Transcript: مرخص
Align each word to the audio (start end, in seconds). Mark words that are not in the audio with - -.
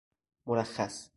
مرخص 0.47 1.09